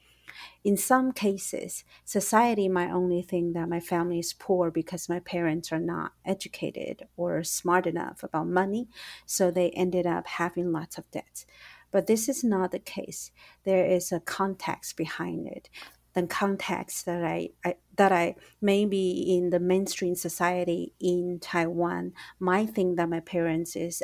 In 0.64 0.78
some 0.78 1.12
cases, 1.12 1.84
society 2.06 2.68
might 2.70 2.92
only 2.92 3.22
think 3.22 3.54
that 3.54 3.70
my 3.70 3.80
family 3.80 4.20
is 4.20 4.34
poor 4.34 4.72
because 4.72 5.10
my 5.10 5.20
parents 5.20 5.72
are 5.72 5.80
not 5.80 6.14
educated 6.26 7.08
or 7.18 7.44
smart 7.44 7.88
enough 7.88 8.24
about 8.24 8.48
money, 8.48 8.88
so 9.26 9.52
they 9.52 9.72
ended 9.72 10.06
up 10.06 10.28
having 10.28 10.72
lots 10.72 10.98
of 10.98 11.10
debts. 11.12 11.46
But 11.92 12.08
this 12.08 12.30
is 12.30 12.44
not 12.44 12.72
the 12.72 12.80
case. 12.80 13.32
There 13.64 13.86
is 13.86 14.12
a 14.12 14.22
context 14.22 14.96
behind 14.96 15.48
it 15.48 15.70
the 16.14 16.28
context 16.28 17.06
that 17.06 17.24
I, 17.24 17.50
I, 17.64 17.76
that 17.96 18.12
I 18.12 18.36
maybe 18.62 19.36
in 19.36 19.50
the 19.50 19.60
mainstream 19.60 20.16
society 20.16 20.94
in 21.00 21.40
Taiwan 21.40 22.14
might 22.40 22.72
think 22.72 22.98
that 22.98 23.10
my 23.10 23.20
parents 23.20 23.76
is 23.76 24.04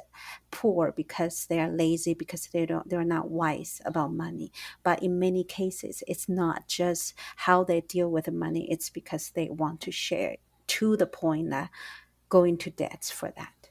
poor 0.52 0.94
because 0.96 1.46
they 1.48 1.60
are 1.60 1.70
lazy 1.70 2.14
because 2.14 2.48
they 2.48 2.66
don't 2.66 2.90
they're 2.90 3.04
not 3.04 3.30
wise 3.30 3.82
about 3.86 4.14
money. 4.14 4.52
But 4.84 5.04
in 5.04 5.20
many 5.20 5.44
cases, 5.44 6.04
it's 6.08 6.30
not 6.30 6.68
just 6.68 7.14
how 7.38 7.64
they 7.64 7.82
deal 7.82 8.10
with 8.10 8.26
the 8.26 8.32
money. 8.32 8.72
It's 8.72 8.90
because 8.90 9.32
they 9.32 9.50
want 9.50 9.82
to 9.82 9.92
share 9.92 10.38
to 10.68 10.98
the 10.98 11.08
point 11.08 11.50
that 11.50 11.70
going 12.30 12.58
to 12.58 12.70
debts 12.70 13.10
for 13.12 13.32
that. 13.38 13.70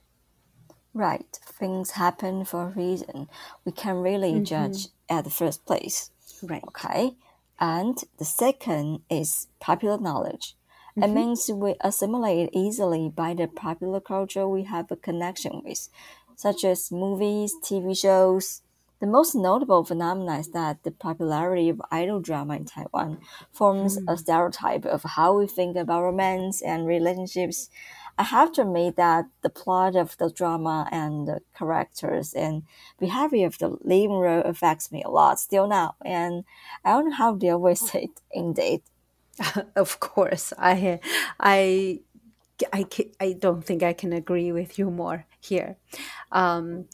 Right, 0.92 1.38
things 1.42 1.90
happen 1.90 2.46
for 2.46 2.68
a 2.68 2.70
reason. 2.70 3.28
We 3.66 3.72
can't 3.72 3.98
really 3.98 4.32
mm-hmm. 4.32 4.44
judge 4.44 4.88
at 5.10 5.24
the 5.24 5.30
first 5.30 5.66
place. 5.66 6.10
Right. 6.42 6.64
Okay. 6.68 7.16
And 7.58 7.96
the 8.18 8.24
second 8.24 9.00
is 9.08 9.48
popular 9.60 9.98
knowledge. 9.98 10.56
Mm-hmm. 10.96 11.02
It 11.02 11.14
means 11.14 11.50
we 11.52 11.74
assimilate 11.80 12.50
easily 12.52 13.08
by 13.08 13.34
the 13.34 13.46
popular 13.46 14.00
culture 14.00 14.48
we 14.48 14.64
have 14.64 14.90
a 14.90 14.96
connection 14.96 15.62
with, 15.64 15.88
such 16.36 16.64
as 16.64 16.92
movies, 16.92 17.54
TV 17.62 17.98
shows. 17.98 18.62
The 19.00 19.06
most 19.06 19.34
notable 19.34 19.84
phenomenon 19.84 20.40
is 20.40 20.48
that 20.52 20.82
the 20.82 20.90
popularity 20.90 21.68
of 21.68 21.82
idol 21.90 22.20
drama 22.20 22.56
in 22.56 22.64
Taiwan 22.64 23.18
forms 23.52 23.98
mm-hmm. 23.98 24.08
a 24.08 24.16
stereotype 24.16 24.86
of 24.86 25.02
how 25.02 25.38
we 25.38 25.46
think 25.46 25.76
about 25.76 26.02
romance 26.02 26.62
and 26.62 26.86
relationships 26.86 27.68
I 28.18 28.22
have 28.22 28.52
to 28.52 28.62
admit 28.62 28.96
that 28.96 29.26
the 29.42 29.50
plot 29.50 29.94
of 29.94 30.16
the 30.16 30.30
drama 30.30 30.88
and 30.90 31.28
the 31.28 31.40
characters 31.56 32.32
and 32.32 32.62
behavior 32.98 33.46
of 33.46 33.58
the 33.58 33.76
living 33.82 34.12
role 34.12 34.42
affects 34.42 34.90
me 34.90 35.02
a 35.02 35.10
lot 35.10 35.38
still 35.38 35.66
now, 35.66 35.96
and 36.04 36.44
I 36.84 36.92
don't 36.92 37.10
know 37.10 37.16
how 37.16 37.32
to 37.32 37.38
deal 37.38 37.60
with 37.60 37.94
it 37.94 38.20
indeed. 38.32 38.82
of 39.76 40.00
course, 40.00 40.54
I, 40.58 40.98
I, 41.38 42.00
I, 42.72 42.86
I 43.20 43.32
don't 43.34 43.62
think 43.62 43.82
I 43.82 43.92
can 43.92 44.14
agree 44.14 44.50
with 44.50 44.78
you 44.78 44.90
more 44.90 45.26
here. 45.40 45.76
Um, 46.32 46.86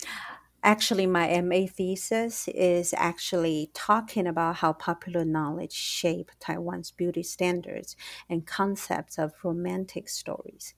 actually 0.65 1.07
my 1.07 1.41
ma 1.41 1.67
thesis 1.67 2.49
is 2.49 2.95
actually 2.97 3.71
talking 3.75 4.27
about 4.27 4.57
how 4.57 4.73
popular 4.73 5.25
knowledge 5.25 5.73
shape 5.73 6.31
taiwan's 6.39 6.93
beauty 6.93 7.23
standards 7.23 7.97
and 8.29 8.47
concepts 8.47 9.19
of 9.19 9.33
romantic 9.43 10.09
stories 10.09 10.75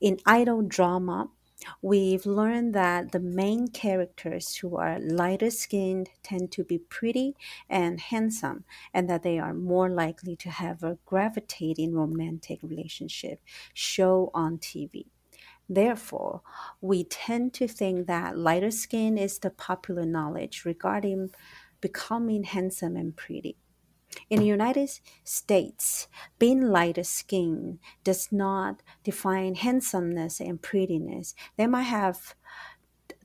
in 0.00 0.18
idol 0.26 0.62
drama, 0.62 1.30
we've 1.82 2.24
learned 2.26 2.74
that 2.74 3.12
the 3.12 3.20
main 3.20 3.68
characters 3.68 4.56
who 4.56 4.76
are 4.76 4.98
lighter 4.98 5.50
skinned 5.50 6.08
tend 6.22 6.50
to 6.52 6.64
be 6.64 6.78
pretty 6.78 7.36
and 7.68 8.00
handsome, 8.00 8.64
and 8.94 9.08
that 9.10 9.22
they 9.22 9.38
are 9.38 9.54
more 9.54 9.88
likely 9.90 10.36
to 10.36 10.50
have 10.50 10.82
a 10.82 10.98
gravitating 11.04 11.94
romantic 11.94 12.60
relationship 12.62 13.42
show 13.74 14.30
on 14.34 14.58
TV. 14.58 15.06
Therefore, 15.68 16.42
we 16.80 17.04
tend 17.04 17.54
to 17.54 17.68
think 17.68 18.06
that 18.06 18.36
lighter 18.36 18.72
skin 18.72 19.16
is 19.16 19.38
the 19.38 19.50
popular 19.50 20.04
knowledge 20.04 20.64
regarding 20.64 21.30
becoming 21.80 22.42
handsome 22.44 22.96
and 22.96 23.16
pretty. 23.16 23.56
In 24.28 24.40
the 24.40 24.46
United 24.46 24.90
States, 25.24 26.08
being 26.38 26.62
lighter 26.62 27.04
skin 27.04 27.78
does 28.02 28.32
not 28.32 28.82
define 29.04 29.54
handsomeness 29.54 30.40
and 30.40 30.60
prettiness. 30.60 31.34
They 31.56 31.66
might 31.66 31.82
have 31.82 32.34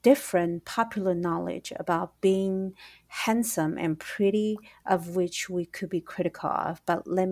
different 0.05 0.65
popular 0.65 1.15
knowledge 1.15 1.73
about 1.77 2.21
being 2.21 2.75
handsome 3.07 3.75
and 3.77 3.99
pretty, 3.99 4.55
of 4.85 5.15
which 5.15 5.49
we 5.49 5.65
could 5.65 5.89
be 5.89 5.99
critical 5.99 6.49
of, 6.49 6.79
but 6.85 7.07
let, 7.07 7.27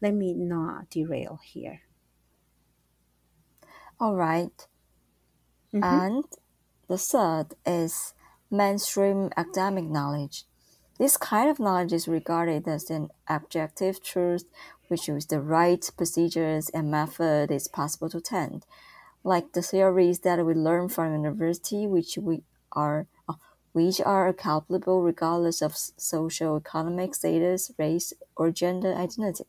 let 0.00 0.14
me 0.14 0.32
not 0.32 0.88
derail 0.88 1.40
here. 1.42 1.80
All 3.98 4.14
right. 4.14 4.66
mm-hmm. 5.74 5.82
And 5.82 6.24
the 6.88 6.98
third 6.98 7.54
is 7.66 8.14
mainstream 8.50 9.30
academic 9.36 9.84
knowledge. 9.86 10.44
This 11.02 11.16
kind 11.16 11.50
of 11.50 11.58
knowledge 11.58 11.92
is 11.92 12.06
regarded 12.06 12.68
as 12.68 12.88
an 12.88 13.08
objective 13.28 14.00
truth, 14.04 14.44
which 14.86 15.08
with 15.08 15.26
the 15.26 15.40
right 15.40 15.84
procedures 15.96 16.68
and 16.68 16.92
method 16.92 17.50
is 17.50 17.66
possible 17.66 18.08
to 18.10 18.18
attend, 18.18 18.66
like 19.24 19.50
the 19.50 19.62
theories 19.62 20.20
that 20.20 20.46
we 20.46 20.54
learn 20.54 20.88
from 20.88 21.10
university, 21.10 21.88
which 21.88 22.18
we 22.18 22.44
are 22.70 23.08
uh, 23.28 23.34
which 23.72 24.00
are 24.00 24.32
calculable 24.32 25.02
regardless 25.02 25.60
of 25.60 25.74
social 25.76 26.58
economic 26.58 27.16
status, 27.16 27.72
race, 27.76 28.12
or 28.36 28.52
gender 28.52 28.94
identity. 28.94 29.46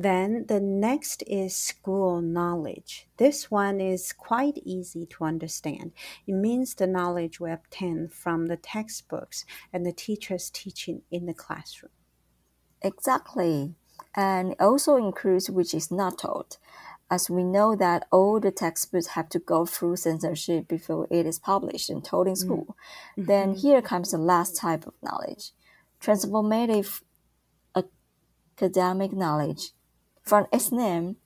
Then 0.00 0.44
the 0.46 0.60
next 0.60 1.24
is 1.26 1.56
school 1.56 2.20
knowledge. 2.20 3.08
This 3.16 3.50
one 3.50 3.80
is 3.80 4.12
quite 4.12 4.58
easy 4.64 5.06
to 5.06 5.24
understand. 5.24 5.90
It 6.24 6.34
means 6.34 6.72
the 6.76 6.86
knowledge 6.86 7.40
we 7.40 7.50
obtain 7.50 8.06
from 8.06 8.46
the 8.46 8.56
textbooks 8.56 9.44
and 9.72 9.84
the 9.84 9.90
teachers 9.90 10.50
teaching 10.50 11.02
in 11.10 11.26
the 11.26 11.34
classroom. 11.34 11.90
Exactly. 12.80 13.74
And 14.14 14.54
also 14.60 14.94
includes 14.94 15.50
which 15.50 15.74
is 15.74 15.90
not 15.90 16.18
taught, 16.18 16.58
as 17.10 17.28
we 17.28 17.42
know 17.42 17.74
that 17.74 18.06
all 18.12 18.38
the 18.38 18.52
textbooks 18.52 19.08
have 19.08 19.28
to 19.30 19.40
go 19.40 19.66
through 19.66 19.96
censorship 19.96 20.68
before 20.68 21.08
it 21.10 21.26
is 21.26 21.40
published 21.40 21.90
and 21.90 22.04
taught 22.04 22.28
in 22.28 22.34
mm. 22.34 22.38
school. 22.38 22.76
Mm-hmm. 23.16 23.24
Then 23.24 23.54
here 23.54 23.82
comes 23.82 24.12
the 24.12 24.18
last 24.18 24.56
type 24.56 24.86
of 24.86 24.94
knowledge 25.02 25.50
transformative 26.00 27.02
academic 28.56 29.12
knowledge 29.12 29.72
from 30.28 30.46
its 30.52 30.70
name, 30.70 31.16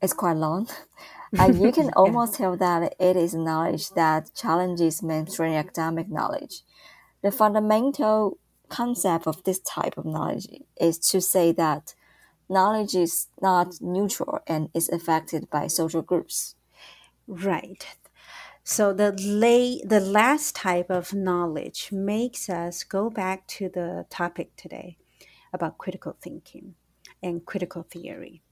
it's 0.00 0.12
quite 0.12 0.36
long. 0.36 0.68
and 1.38 1.60
you 1.60 1.72
can 1.72 1.90
almost 1.94 2.34
yeah. 2.34 2.38
tell 2.38 2.56
that 2.56 2.94
it 2.98 3.16
is 3.16 3.34
knowledge 3.34 3.90
that 3.90 4.30
challenges 4.34 5.02
mainstream 5.02 5.52
academic 5.52 6.08
knowledge. 6.08 6.62
The 7.22 7.30
fundamental 7.30 8.38
concept 8.68 9.26
of 9.26 9.42
this 9.44 9.58
type 9.58 9.98
of 9.98 10.04
knowledge 10.04 10.46
is 10.80 10.98
to 11.10 11.20
say 11.20 11.52
that 11.52 11.94
knowledge 12.48 12.94
is 12.94 13.26
not 13.42 13.74
neutral 13.80 14.40
and 14.46 14.68
is 14.72 14.88
affected 14.88 15.50
by 15.50 15.66
social 15.66 16.02
groups. 16.02 16.54
Right. 17.26 17.84
So 18.62 18.92
the 18.92 19.12
lay, 19.12 19.80
the 19.84 20.00
last 20.00 20.54
type 20.54 20.90
of 20.90 21.12
knowledge 21.12 21.88
makes 21.90 22.48
us 22.48 22.84
go 22.84 23.10
back 23.10 23.46
to 23.48 23.68
the 23.68 24.06
topic 24.10 24.54
today 24.56 24.98
about 25.52 25.78
critical 25.78 26.16
thinking 26.20 26.74
and 27.22 27.44
critical 27.44 27.82
theory. 27.82 28.42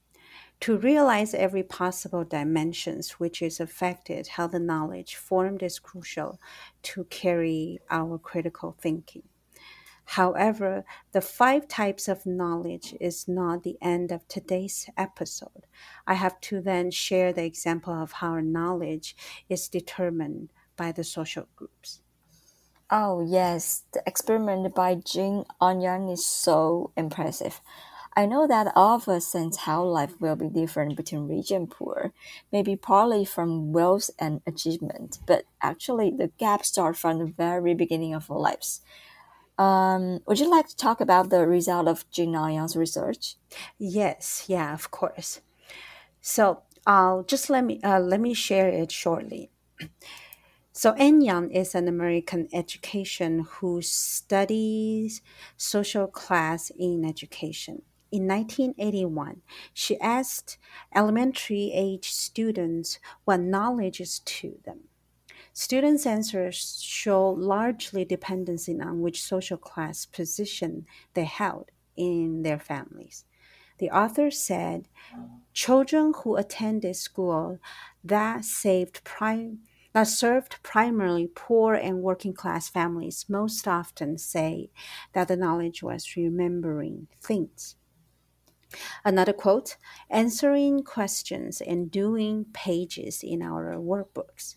To 0.61 0.79
realize 0.79 1.35
every 1.35 1.63
possible 1.63 2.25
dimensions 2.25 3.13
which 3.13 3.43
is 3.43 3.61
affected 3.61 4.29
how 4.29 4.47
the 4.47 4.59
knowledge 4.59 5.15
formed 5.15 5.63
is 5.63 5.79
crucial 5.79 6.41
to 6.85 7.05
carry 7.05 7.79
our 7.91 8.19
critical 8.19 8.75
thinking. 8.81 9.25
However, 10.11 10.85
the 11.13 11.21
five 11.21 11.67
types 11.67 12.09
of 12.09 12.27
knowledge 12.27 12.95
is 13.01 13.27
not 13.27 13.65
the 13.65 13.77
end 13.83 14.13
of 14.13 14.27
today's 14.29 14.89
episode. 14.97 15.67
I 16.07 16.15
have 16.15 16.41
to 16.43 16.61
then 16.61 16.91
share 16.93 17.33
the 17.33 17.45
example 17.45 17.93
of 17.93 18.13
how 18.13 18.39
knowledge 18.39 19.17
is 19.49 19.69
determined 19.69 20.51
by 20.77 20.93
the 20.93 21.05
social 21.05 21.49
groups. 21.57 22.03
Oh, 22.89 23.21
yes, 23.21 23.83
the 23.93 24.03
experiment 24.07 24.73
by 24.73 24.95
Jean 24.95 25.45
Anyon 25.61 26.13
is 26.13 26.25
so 26.25 26.93
impressive. 26.97 27.61
I 28.17 28.25
know 28.27 28.47
that 28.47 28.73
all 28.75 28.97
of 28.97 29.09
us 29.09 29.27
sense 29.27 29.59
how 29.59 29.85
life 29.85 30.19
will 30.21 30.37
be 30.37 30.49
different 30.49 30.97
between 30.97 31.29
rich 31.29 31.51
and 31.51 31.71
poor, 31.71 32.13
maybe 32.51 32.75
partly 32.75 33.25
from 33.27 33.73
wealth 33.73 34.11
and 34.19 34.41
achievement, 34.47 35.19
but 35.27 35.45
actually 35.61 36.11
the 36.11 36.29
gap 36.39 36.65
starts 36.65 36.99
from 36.99 37.19
the 37.19 37.27
very 37.27 37.75
beginning 37.75 38.15
of 38.15 38.31
our 38.31 38.39
lives. 38.39 38.81
Um, 39.59 40.21
would 40.27 40.41
you 40.41 40.51
like 40.51 40.69
to 40.69 40.77
talk 40.77 41.01
about 41.01 41.31
the 41.31 41.47
result 41.47 41.89
of 41.89 42.11
Jean 42.11 42.35
Anyon's 42.35 42.77
research? 42.77 43.37
Yes, 43.79 44.47
yeah, 44.49 44.75
of 44.75 44.91
course. 44.91 45.41
So, 46.21 46.63
I'll 46.87 47.25
just 47.25 47.51
let 47.51 47.65
me 47.65 47.81
uh, 47.83 48.01
let 48.01 48.21
me 48.21 48.35
share 48.35 48.69
it 48.69 48.93
shortly. 48.93 49.51
So 50.73 50.93
Anyang 50.93 51.51
is 51.57 51.75
an 51.75 51.89
American 51.89 52.49
education 52.53 53.47
who 53.49 53.83
studies 53.83 55.23
social 55.57 56.07
class 56.07 56.71
in 56.79 57.05
education. 57.05 57.83
In 58.17 58.27
1981, 58.29 59.43
she 59.75 60.01
asked 60.01 60.57
elementary 60.95 61.71
age 61.75 62.09
students 62.11 62.99
what 63.27 63.41
knowledge 63.41 64.01
is 64.01 64.21
to 64.21 64.59
them. 64.65 64.85
Students' 65.53 66.07
answers 66.07 66.81
show 66.83 67.29
largely 67.29 68.07
dependency 68.07 68.81
on 68.81 69.03
which 69.03 69.23
social 69.23 69.59
class 69.59 70.07
position 70.07 70.87
they 71.13 71.25
held 71.25 71.71
in 71.95 72.41
their 72.41 72.59
families. 72.59 73.27
The 73.77 73.91
author 73.91 74.31
said 74.31 74.89
children 75.53 76.15
who 76.17 76.37
attended 76.37 76.97
school 76.97 77.59
that 78.03 78.47
saved 78.47 79.05
prime 79.05 79.59
that 79.93 80.05
served 80.05 80.63
primarily 80.63 81.29
poor 81.35 81.75
and 81.75 82.01
working 82.01 82.33
class 82.33 82.71
families 82.71 83.27
most 83.29 83.69
often 83.69 84.17
say 84.17 84.71
that 85.13 85.29
the 85.29 85.37
knowledge 85.37 85.83
was 85.83 86.17
remembering 86.17 87.09
things. 87.21 87.77
Another 89.05 89.33
quote 89.33 89.77
answering 90.11 90.83
questions 90.83 91.61
and 91.61 91.91
doing 91.91 92.47
pages 92.53 93.23
in 93.23 93.43
our 93.43 93.75
workbooks. 93.77 94.57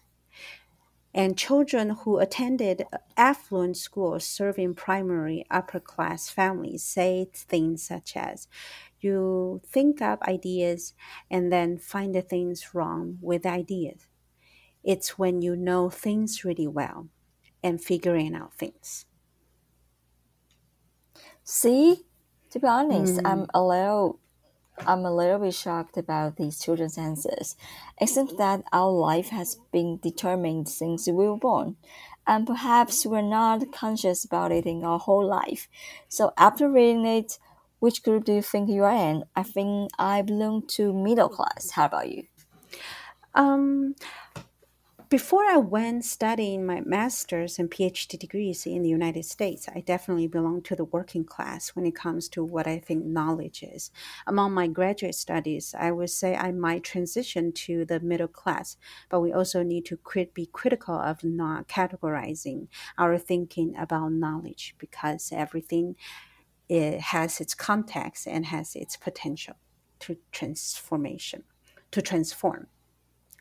And 1.14 1.38
children 1.38 1.90
who 1.92 2.20
attended 2.20 2.86
affluent 3.18 3.78
schools 3.78 4.26
serving 4.26 4.76
primary 4.76 5.44
upper 5.50 5.80
class 5.80 6.30
families 6.30 6.84
say 6.84 7.28
things 7.34 7.82
such 7.84 8.16
as 8.16 8.48
you 9.00 9.62
think 9.66 10.02
up 10.02 10.22
ideas 10.24 10.94
and 11.30 11.52
then 11.52 11.78
find 11.78 12.14
the 12.14 12.22
things 12.22 12.76
wrong 12.76 13.18
with 13.22 13.46
ideas. 13.46 14.08
It's 14.84 15.18
when 15.20 15.42
you 15.42 15.56
know 15.56 15.90
things 15.90 16.46
really 16.46 16.68
well 16.68 17.10
and 17.64 17.84
figuring 17.84 18.36
out 18.36 18.54
things. 18.56 19.06
See, 21.44 22.06
to 22.52 22.60
be 22.60 22.68
honest, 22.68 23.18
mm. 23.18 23.22
I'm 23.26 23.48
a 23.54 23.64
little 23.64 24.20
I'm 24.88 25.06
a 25.06 25.14
little 25.14 25.40
bit 25.40 25.54
shocked 25.54 25.98
about 25.98 26.38
these 26.38 26.60
children's 26.60 26.98
answers. 26.98 27.56
Except 28.00 28.38
that 28.38 28.64
our 28.72 28.92
life 28.92 29.30
has 29.30 29.58
been 29.72 29.98
determined 29.98 30.70
since 30.70 31.08
we 31.08 31.14
were 31.14 31.38
born, 31.38 31.76
and 32.26 32.48
perhaps 32.48 33.06
we're 33.06 33.22
not 33.22 33.72
conscious 33.72 34.24
about 34.24 34.52
it 34.52 34.66
in 34.66 34.84
our 34.84 35.00
whole 35.00 35.26
life. 35.26 35.68
So 36.08 36.32
after 36.38 36.70
reading 36.70 37.06
it, 37.06 37.40
which 37.80 38.04
group 38.04 38.26
do 38.26 38.34
you 38.34 38.42
think 38.42 38.70
you 38.70 38.84
are 38.84 39.10
in? 39.10 39.24
I 39.36 39.44
think 39.44 39.92
I 39.98 40.22
belong 40.22 40.68
to 40.76 40.94
middle 40.94 41.30
class. 41.30 41.72
How 41.72 41.86
about 41.86 42.10
you? 42.10 42.24
Um, 43.34 43.96
before 45.10 45.44
I 45.44 45.58
went 45.58 46.06
studying 46.06 46.68
my 46.68 46.82
master's 46.82 47.58
and 47.58 47.70
PhD 47.72 48.20
degrees 48.20 48.68
in 48.68 48.84
the 48.84 48.90
United 48.90 49.26
States, 49.26 49.68
I 49.68 49.80
definitely 49.80 50.28
belong 50.28 50.62
to 50.64 50.76
the 50.76 50.86
working 50.86 51.24
class 51.24 51.70
when 51.70 51.88
it 51.88 51.96
comes 51.96 52.30
to 52.30 52.44
what 52.44 52.68
I 52.68 52.78
think 52.78 53.06
knowledge 53.06 53.64
is. 53.64 53.90
Among 54.28 54.54
my 54.54 54.68
graduate 54.68 55.16
studies, 55.16 55.74
I 55.78 55.92
would 55.92 56.12
say 56.12 56.36
I 56.36 56.52
might 56.52 56.84
transition 56.84 57.52
to 57.54 57.86
the 57.86 58.00
middle 58.00 58.28
class, 58.28 58.78
but 59.10 59.22
we 59.22 59.34
also 59.34 59.64
need 59.64 59.86
to 59.86 59.98
crit- 59.98 60.36
be 60.36 60.46
critical 60.46 60.94
of 60.94 61.24
not 61.24 61.68
categorizing 61.68 62.68
our 63.00 63.18
thinking 63.18 63.76
about 63.76 64.12
knowledge 64.12 64.76
because 64.78 65.32
everything 65.34 65.96
it 66.68 67.02
has 67.02 67.42
its 67.42 67.56
context 67.56 68.28
and 68.28 68.46
has 68.46 68.76
its 68.76 68.96
potential 68.96 69.56
to 70.02 70.18
transformation, 70.32 71.46
to 71.90 72.00
transform. 72.00 72.68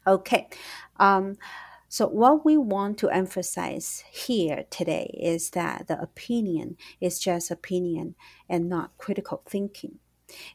Okay. 0.09 0.49
Um, 0.99 1.37
so, 1.91 2.09
what 2.09 2.45
we 2.45 2.57
want 2.57 2.97
to 2.99 3.11
emphasize 3.11 4.05
here 4.11 4.65
today 4.71 5.15
is 5.23 5.51
that 5.51 5.87
the 5.87 6.01
opinion 6.01 6.77
is 6.99 7.19
just 7.19 7.51
opinion 7.51 8.15
and 8.49 8.71
not 8.71 8.97
critical 8.97 9.43
thinking. 9.47 9.99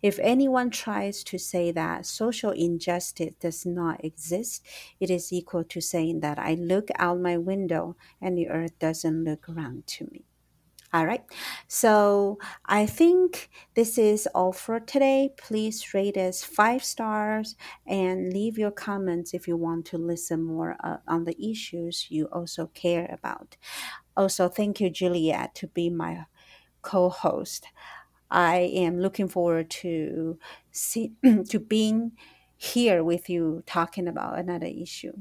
If 0.02 0.18
anyone 0.20 0.72
tries 0.72 1.24
to 1.26 1.38
say 1.38 1.72
that 1.72 2.08
social 2.08 2.52
injustice 2.52 3.34
does 3.40 3.66
not 3.66 4.04
exist, 4.04 4.66
it 5.00 5.12
is 5.12 5.32
equal 5.32 5.64
to 5.66 5.82
saying 5.82 6.22
that 6.22 6.40
I 6.40 6.56
look 6.56 6.90
out 6.98 7.20
my 7.20 7.38
window 7.38 7.96
and 8.22 8.38
the 8.38 8.50
earth 8.50 8.78
doesn't 8.80 9.24
look 9.24 9.48
around 9.50 9.86
to 9.88 10.06
me. 10.12 10.26
All 10.94 11.08
right. 11.08 11.24
So 11.68 12.38
I 12.68 12.86
think 12.86 13.50
this 13.74 13.98
is 13.98 14.28
all 14.36 14.54
for 14.54 14.80
today. 14.80 15.32
Please 15.38 15.94
rate 15.94 16.18
us 16.18 16.44
five 16.44 16.84
stars 16.84 17.56
and 17.88 18.32
leave 18.32 18.60
your 18.60 18.70
comments 18.70 19.34
if 19.34 19.48
you 19.48 19.58
want 19.58 19.86
to 19.88 19.98
listen 19.98 20.44
more 20.44 20.76
uh, 20.84 20.98
on 21.08 21.24
the 21.24 21.36
issues 21.44 22.08
you 22.12 22.26
also 22.26 22.68
care 22.76 23.10
about. 23.12 23.58
Also, 24.16 24.50
thank 24.50 24.80
you, 24.80 24.90
Juliet, 24.90 25.56
to 25.56 25.68
be 25.68 25.90
my 25.90 26.26
co 26.82 27.10
host. 27.10 27.68
I 28.32 28.58
am 28.74 29.00
looking 29.00 29.28
forward 29.28 29.70
to 29.84 30.40
see 30.72 31.14
to 31.50 31.60
being 31.60 32.14
here 32.58 33.04
with 33.04 33.30
you 33.30 33.64
talking 33.66 34.08
about 34.08 34.40
another 34.40 34.68
issue. 34.68 35.14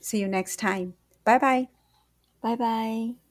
See 0.00 0.20
you 0.20 0.28
next 0.28 0.56
time. 0.56 0.94
Bye 1.24 1.38
bye. 1.38 1.68
Bye 2.42 2.56
bye. 2.56 3.23